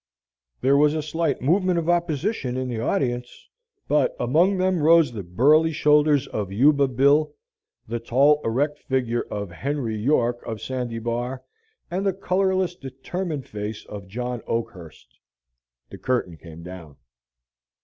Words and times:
There 0.61 0.77
was 0.77 0.95
a 0.95 1.03
slight 1.03 1.43
movement 1.43 1.77
of 1.77 1.87
opposition 1.87 2.57
in 2.57 2.69
the 2.69 2.79
audience, 2.79 3.47
but 3.87 4.15
among 4.19 4.57
them 4.57 4.81
rose 4.81 5.11
the 5.11 5.21
burly 5.21 5.71
shoulders 5.71 6.25
of 6.29 6.51
Yuba 6.51 6.87
Bill, 6.87 7.35
the 7.87 7.99
tall, 7.99 8.41
erect 8.43 8.79
figure 8.79 9.21
of 9.29 9.51
Henry 9.51 9.95
York 9.95 10.41
of 10.43 10.59
Sandy 10.59 10.97
Bar, 10.97 11.43
and 11.91 12.03
the 12.03 12.13
colorless, 12.13 12.73
determined 12.75 13.45
face 13.45 13.85
of 13.85 14.07
John 14.07 14.41
Oakhurst. 14.47 15.19
The 15.91 15.99
curtain 15.99 16.35
came 16.35 16.63
down. 16.63 16.95